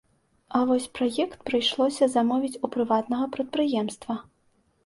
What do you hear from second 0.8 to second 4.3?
праект прыйшлося замовіць у прыватнага прадпрыемства.